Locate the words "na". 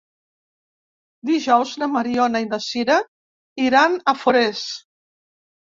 1.83-1.89, 2.55-2.61